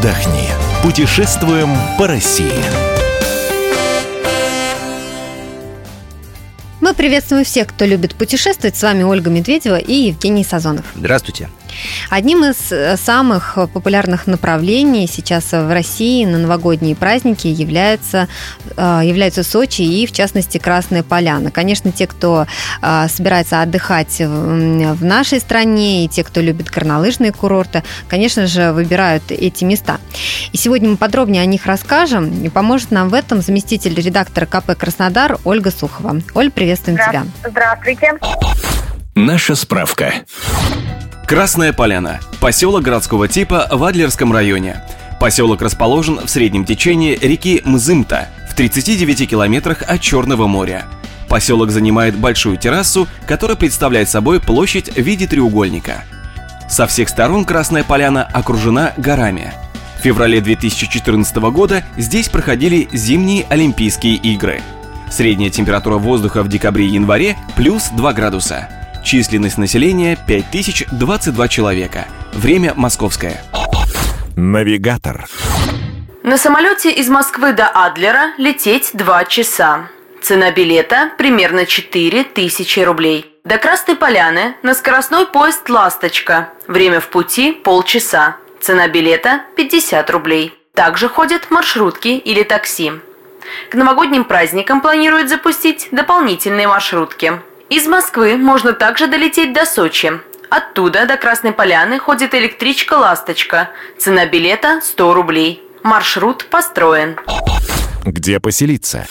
[0.00, 0.48] отдохни.
[0.82, 2.52] Путешествуем по России.
[6.80, 8.76] Мы приветствуем всех, кто любит путешествовать.
[8.76, 10.86] С вами Ольга Медведева и Евгений Сазонов.
[10.94, 11.50] Здравствуйте.
[12.08, 18.28] Одним из э, самых популярных направлений сейчас в России на новогодние праздники является,
[18.76, 21.50] э, являются Сочи и, в частности, Красная Поляна.
[21.50, 22.46] Конечно, те, кто
[22.82, 29.30] э, собирается отдыхать в нашей стране, и те, кто любит горнолыжные курорты, конечно же, выбирают
[29.30, 29.98] эти места.
[30.52, 34.76] И сегодня мы подробнее о них расскажем, и поможет нам в этом заместитель редактора КП
[34.76, 36.20] «Краснодар» Ольга Сухова.
[36.34, 37.24] Оль, приветствуем Здра- тебя.
[37.44, 38.12] Здравствуйте.
[39.14, 40.14] Наша справка.
[41.30, 42.18] Красная Поляна.
[42.40, 44.82] Поселок городского типа в Адлерском районе.
[45.20, 50.86] Поселок расположен в среднем течении реки Мзымта в 39 километрах от Черного моря.
[51.28, 56.02] Поселок занимает большую террасу, которая представляет собой площадь в виде треугольника.
[56.68, 59.52] Со всех сторон Красная Поляна окружена горами.
[60.00, 64.62] В феврале 2014 года здесь проходили зимние Олимпийские игры.
[65.12, 68.68] Средняя температура воздуха в декабре и январе плюс 2 градуса.
[69.02, 72.06] Численность населения 5022 человека.
[72.32, 73.42] Время московское.
[74.36, 75.26] Навигатор.
[76.22, 79.88] На самолете из Москвы до Адлера лететь 2 часа.
[80.22, 83.26] Цена билета примерно 4 тысячи рублей.
[83.42, 86.50] До Красной Поляны на скоростной поезд «Ласточка».
[86.68, 88.36] Время в пути– полчаса.
[88.60, 90.52] Цена билета– 50 рублей.
[90.74, 92.92] Также ходят маршрутки или такси.
[93.70, 97.40] К новогодним праздникам планируют запустить дополнительные маршрутки.
[97.70, 100.10] Из Москвы можно также долететь до Сочи.
[100.50, 103.68] Оттуда до Красной Поляны ходит электричка «Ласточка».
[103.96, 105.62] Цена билета– 100 рублей.
[105.84, 107.16] Маршрут построен.
[108.04, 109.06] Где поселиться?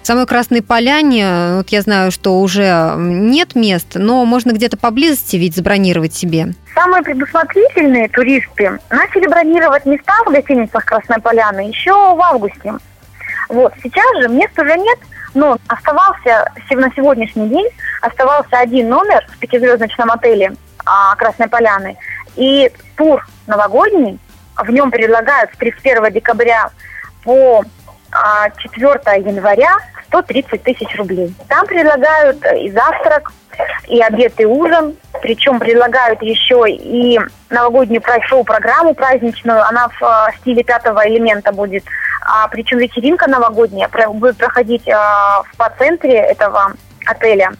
[0.00, 5.34] В самой Красной Поляне, вот я знаю, что уже нет мест, но можно где-то поблизости
[5.34, 6.54] ведь забронировать себе.
[6.72, 12.74] Самые предусмотрительные туристы начали бронировать места в гостиницах Красной Поляны еще в августе.
[13.48, 14.98] Вот, сейчас же мест уже нет,
[15.34, 17.68] но оставался на сегодняшний день
[18.00, 20.52] оставался один номер в пятизвездочном отеле
[20.84, 21.96] а, Красной Поляны.
[22.36, 24.18] И тур новогодний,
[24.56, 26.70] в нем предлагают с 31 декабря
[27.24, 27.62] по
[28.10, 29.76] а, 4 января
[30.08, 31.34] 130 тысяч рублей.
[31.48, 33.32] Там предлагают и завтрак,
[33.88, 34.96] и обед, и ужин.
[35.20, 37.20] Причем предлагают еще и
[37.50, 39.62] новогоднюю пра- шоу-программу праздничную.
[39.66, 41.84] Она в а, стиле пятого элемента будет.
[42.22, 46.72] А, причем вечеринка новогодняя будет проходить а, в спа-центре этого
[47.06, 47.52] отеля.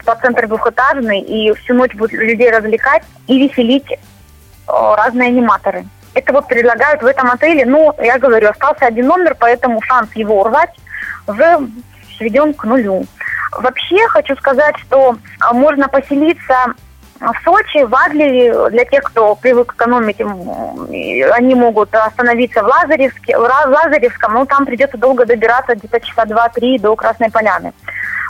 [0.00, 3.96] Спа-центр двухэтажный, и всю ночь будут людей развлекать и веселить э,
[4.68, 5.86] разные аниматоры.
[6.14, 7.64] Это вот предлагают в этом отеле.
[7.64, 10.74] Ну, я говорю, остался один номер, поэтому шанс его урвать
[11.26, 11.58] уже
[12.16, 13.06] сведен к нулю.
[13.58, 16.74] Вообще хочу сказать, что а, можно поселиться
[17.20, 23.40] в Сочи, в Адлере, для тех, кто привык экономить, они могут остановиться в Лазаревске, в
[23.40, 27.72] Лазаревском, но там придется долго добираться, где-то часа два-три до Красной Поляны.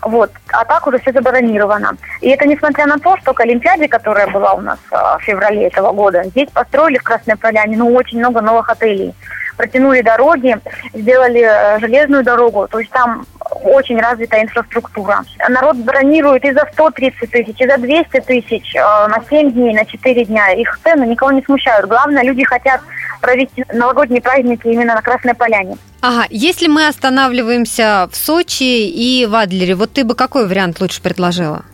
[0.03, 0.31] Вот.
[0.53, 1.97] А так уже все забронировано.
[2.21, 5.67] И это несмотря на то, что к Олимпиаде, которая была у нас а, в феврале
[5.67, 9.15] этого года, здесь построили в Красной Поляне ну, очень много новых отелей.
[9.57, 10.57] Протянули дороги,
[10.93, 13.27] сделали э, железную дорогу, то есть там
[13.65, 15.25] очень развитая инфраструктура.
[15.49, 19.85] Народ бронирует и за 130 тысяч, и за 200 тысяч э, на 7 дней, на
[19.85, 20.53] 4 дня.
[20.53, 21.87] Их цены никого не смущают.
[21.89, 22.81] Главное, люди хотят
[23.21, 25.77] провести новогодние праздники именно на Красной Поляне.
[26.03, 31.03] Ага, если мы останавливаемся в Сочи и в Адлере, вот ты бы какой вариант лучше
[31.03, 31.65] предложила?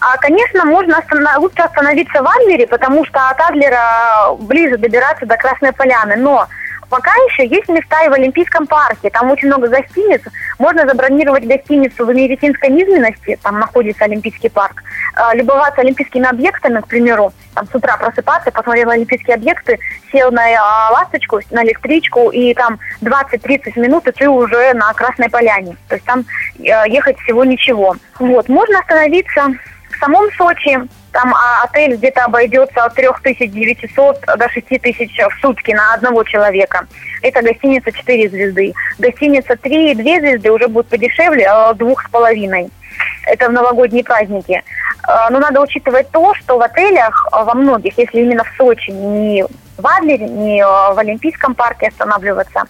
[0.00, 5.36] А, конечно, можно остана- лучше остановиться в Адлере, потому что от Адлера ближе добираться до
[5.36, 6.16] Красной Поляны.
[6.16, 6.46] Но
[6.94, 9.10] пока еще есть места и в Олимпийском парке.
[9.10, 10.20] Там очень много гостиниц.
[10.60, 14.84] Можно забронировать гостиницу в медицинской низменности, там находится Олимпийский парк.
[15.16, 19.80] А, любоваться олимпийскими объектами, к примеру, там с утра просыпаться, посмотрел олимпийские объекты,
[20.12, 25.28] сел на а, ласточку, на электричку, и там 20-30 минут, и ты уже на Красной
[25.28, 25.76] Поляне.
[25.88, 26.24] То есть там
[26.60, 27.96] э, ехать всего ничего.
[28.20, 29.48] Вот, можно остановиться
[29.90, 30.78] в самом Сочи,
[31.14, 36.86] там а, отель где-то обойдется от 3900 до 6000 в сутки на одного человека.
[37.22, 38.74] Это гостиница 4 звезды.
[38.98, 42.68] Гостиница 3 и 2 звезды уже будет подешевле, а, двух с половиной.
[43.26, 44.62] Это в новогодние праздники.
[45.04, 48.90] А, Но надо учитывать то, что в отелях, а, во многих, если именно в Сочи,
[48.90, 52.64] не в Адлере, не а, в Олимпийском парке останавливаться,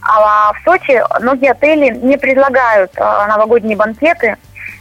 [0.00, 4.36] а в Сочи многие отели не предлагают новогодние банкеты.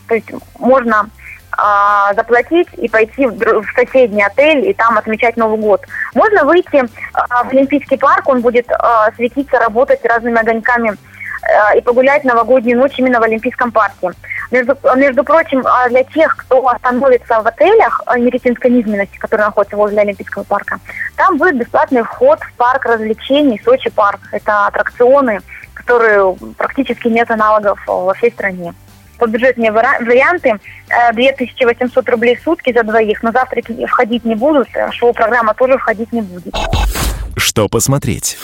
[0.07, 1.09] То есть можно
[1.57, 5.81] а, заплатить и пойти в, соседний отель и там отмечать Новый год.
[6.15, 6.83] Можно выйти
[7.13, 10.95] а, в Олимпийский парк, он будет а, светиться, работать разными огоньками
[11.75, 14.12] и погулять новогоднюю ночь именно в Олимпийском парке.
[14.51, 20.44] Между, между прочим, для тех, кто остановится в отелях Меретинской низменности, которые находятся возле Олимпийского
[20.44, 20.80] парка,
[21.18, 24.19] там будет бесплатный вход в парк развлечений Сочи парк.
[24.31, 25.39] Это аттракционы,
[25.74, 28.75] которые практически нет аналогов во всей стране.
[29.21, 30.59] По бюджетные варианты
[31.13, 35.77] 2800 э, рублей в сутки за двоих, но завтраки входить не будут, э, шоу-программа тоже
[35.77, 36.56] входить не будет.
[37.38, 38.39] Что посмотреть?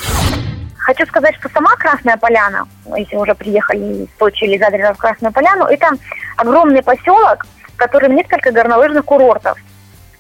[0.78, 5.34] Хочу сказать, что сама Красная Поляна, если уже приехали из Сочи или Задрина в Красную
[5.34, 5.90] Поляну, это
[6.36, 9.58] огромный поселок, в котором несколько горнолыжных курортов.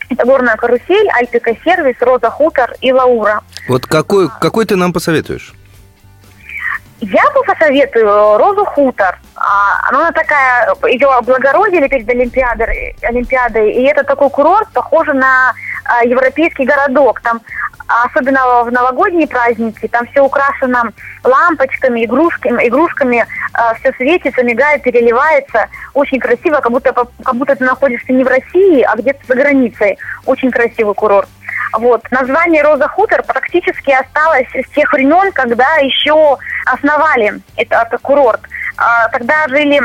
[0.09, 3.41] Это горная карусель, Альпика сервис, Роза Хутор и Лаура.
[3.69, 5.53] Вот какой, какой ты нам посоветуешь?
[6.99, 9.19] Я бы посоветую Розу Хутор.
[9.35, 15.53] А, она такая, ее облагородили перед Олимпиадой, Олимпиадой, и это такой курорт, похожий на
[15.85, 17.21] а, европейский городок.
[17.21, 17.41] Там
[17.87, 20.89] особенно в новогодние праздники, там все украшено
[21.23, 23.25] лампочками, игрушками, игрушками,
[23.79, 28.81] все светится, мигает, переливается, очень красиво, как будто, как будто ты находишься не в России,
[28.81, 29.97] а где-то за границей.
[30.25, 31.29] Очень красивый курорт.
[31.73, 32.03] Вот.
[32.11, 38.41] Название Роза Хутор практически осталось с тех времен, когда еще основали этот, курорт.
[38.77, 39.81] А, тогда жили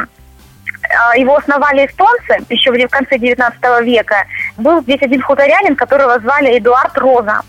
[0.91, 4.25] а, его основали эстонцы еще в конце 19 века.
[4.57, 7.41] Был здесь один хуторянин, которого звали Эдуард Роза.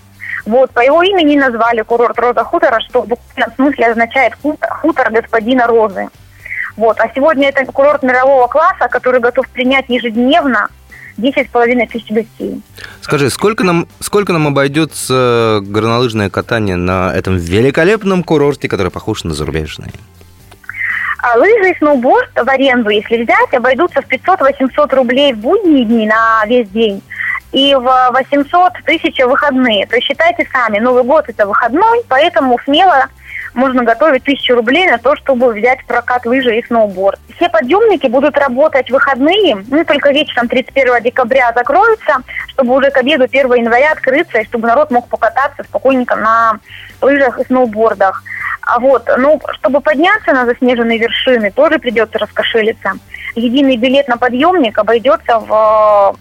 [0.46, 4.34] Вот, по его имени назвали курорт Роза Хутора, что в буквальном смысле означает
[4.82, 6.10] хутор господина Розы.
[6.76, 10.70] Вот, а сегодня это курорт мирового класса, который готов принять ежедневно
[11.18, 12.62] 10,5 тысяч гостей.
[13.02, 19.34] Скажи, сколько нам, сколько нам обойдется горнолыжное катание на этом великолепном курорте, который похож на
[19.34, 19.92] зарубежный?
[21.20, 26.06] А лыжи и сноуборд в аренду, если взять, обойдутся в 500-800 рублей в будние дни
[26.06, 27.02] на весь день
[27.54, 29.86] и в 800 тысяч выходные.
[29.86, 33.06] То есть считайте сами, Новый год это выходной, поэтому смело
[33.54, 37.20] можно готовить тысячу рублей на то, чтобы взять прокат лыжи и сноуборд.
[37.36, 42.18] Все подъемники будут работать в выходные, ну только вечером 31 декабря закроются,
[42.48, 46.60] чтобы уже к обеду 1 января открыться, и чтобы народ мог покататься спокойненько на
[47.02, 48.24] лыжах и сноубордах.
[48.62, 52.94] А вот, ну, чтобы подняться на заснеженные вершины, тоже придется раскошелиться.
[53.36, 56.16] Единый билет на подъемник обойдется в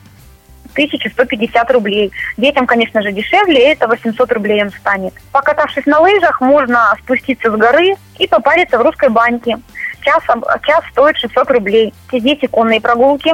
[0.73, 2.13] 1150 рублей.
[2.37, 5.15] Детям, конечно же, дешевле, это 800 рублей им станет.
[5.33, 9.59] Покатавшись на лыжах, можно спуститься с горы и попариться в русской баньке.
[10.01, 10.23] Час,
[10.63, 11.95] час стоит 600 рублей.
[12.13, 13.33] Здесь конные прогулки.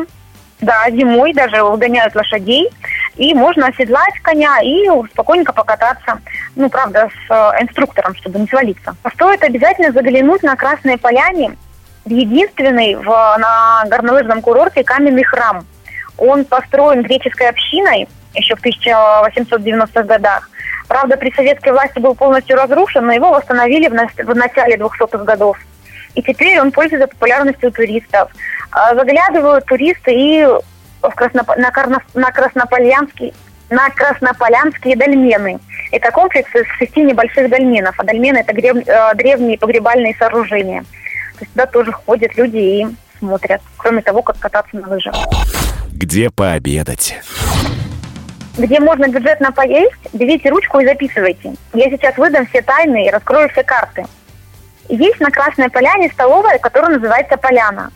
[0.60, 2.68] Да, зимой даже выгоняют лошадей.
[3.16, 6.20] И можно оседлать коня и спокойненько покататься.
[6.56, 8.96] Ну, правда, с э, инструктором, чтобы не свалиться.
[9.14, 11.56] Стоит обязательно заглянуть на Красной Поляне
[12.04, 15.64] единственный в, на горнолыжном курорте каменный храм–
[16.18, 20.50] он построен греческой общиной еще в 1890-х годах.
[20.86, 25.58] Правда, при советской власти был полностью разрушен, но его восстановили в, начале 200-х годов.
[26.14, 28.30] И теперь он пользуется популярностью у туристов.
[28.70, 31.56] А, заглядывают туристы и в Красноп...
[31.56, 32.02] на, Карно...
[32.14, 33.34] на Краснополянский
[33.70, 35.58] на Краснополянские дольмены.
[35.92, 37.94] Это комплекс из шести небольших дольменов.
[37.98, 38.88] А дольмены– это греб...
[38.88, 40.82] Э, древние погребальные сооружения.
[41.34, 42.86] То есть туда тоже ходят люди и
[43.18, 45.14] смотрят, кроме того, как кататься на лыжах
[45.98, 47.16] где пообедать.
[48.56, 51.54] Где можно бюджетно поесть, берите ручку и записывайте.
[51.74, 54.04] Я сейчас выдам все тайны и раскрою все карты.
[54.88, 57.90] Есть на Красной Поляне столовая, которая называется «Поляна».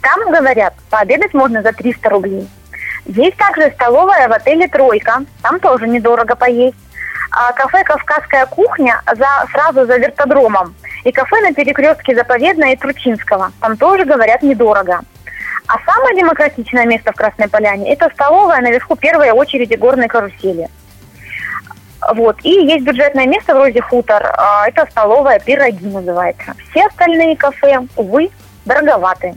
[0.00, 2.48] Там, говорят, пообедать можно за 300 рублей.
[3.06, 5.24] Есть также столовая в отеле «Тройка».
[5.42, 6.76] Там тоже недорого поесть.
[7.32, 10.74] А кафе «Кавказская кухня» за, сразу за вертодромом.
[11.02, 13.50] И кафе на перекрестке Заповедная и Тручинского.
[13.60, 15.00] Там тоже, говорят, недорого.
[15.66, 20.68] А самое демократичное место в Красной Поляне– это столовая наверху первой очереди горной карусели.
[22.12, 22.36] Вот.
[22.42, 24.22] И есть бюджетное место вроде хутор.
[24.36, 26.54] А, это столовая «Пироги» называется.
[26.70, 28.30] Все остальные кафе, увы,
[28.66, 29.34] дороговаты.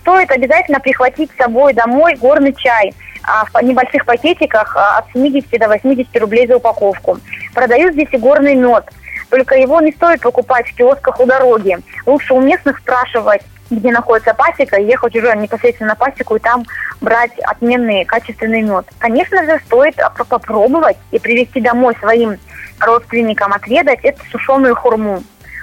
[0.00, 2.92] Стоит обязательно прихватить с собой домой горный чай
[3.22, 7.18] а, в небольших пакетиках а, от 70 до 80 рублей за упаковку.
[7.54, 8.84] Продают здесь и горный мед.
[9.30, 11.78] Только его не стоит покупать в киосках у дороги.
[12.04, 16.64] Лучше у местных спрашивать, где находится пасека, ехать уже непосредственно на пасеку и там
[17.00, 18.86] брать отменный качественный мед.
[18.98, 19.96] Конечно же, стоит
[20.28, 22.38] попробовать и привезти домой своим
[22.80, 25.22] родственникам отведать эту сушеную хурму.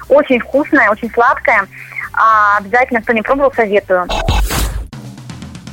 [0.09, 1.67] Очень вкусная, очень сладкая.
[2.13, 4.07] А обязательно, кто не пробовал, советую.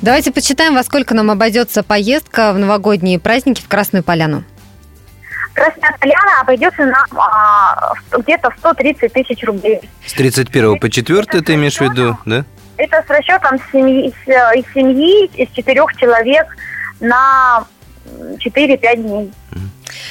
[0.02, 4.44] Давайте почитаем, во сколько нам обойдется поездка в новогодние праздники в Красную Поляну.
[5.54, 9.80] Красная Поляна обойдется нам а, где-то в 130 тысяч рублей.
[10.04, 12.44] С 31 по 4 ты имеешь в виду, да?
[12.76, 16.46] Это с расчетом семьи, из семьи, из четырех человек
[16.98, 17.64] на
[18.44, 19.32] 4-5 дней.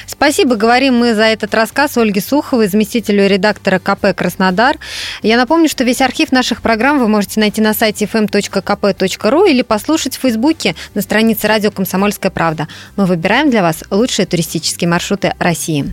[0.06, 4.78] Спасибо, говорим мы за этот рассказ Ольге Суховой, заместителю редактора КП «Краснодар».
[5.22, 10.16] Я напомню, что весь архив наших программ вы можете найти на сайте fm.kp.ru или послушать
[10.16, 12.68] в Фейсбуке на странице радио «Комсомольская правда».
[12.96, 15.92] Мы выбираем для вас лучшие туристические маршруты России.